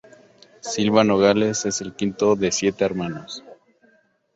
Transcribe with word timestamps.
Silva 0.61 1.03
Nogales 1.03 1.63
es 1.67 1.79
el 1.79 1.93
quinto 1.93 2.35
de 2.35 2.51
siete 2.51 2.83
hermanos. 2.83 3.43